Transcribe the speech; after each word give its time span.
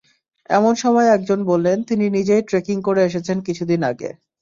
এমন 0.49 0.73
সময় 0.75 1.07
একজন 1.09 1.39
বললেন, 1.45 1.77
তিনি 1.83 2.05
নিজেই 2.09 2.43
ট্রেকিং 2.49 2.77
করে 2.87 3.01
এসেছেন 3.03 3.37
কিছুদিন 3.47 3.81
আগে। 3.91 4.09